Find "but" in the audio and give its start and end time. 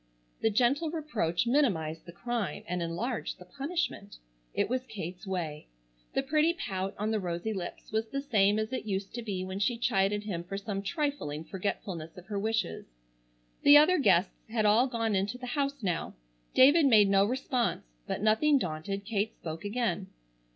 18.07-18.23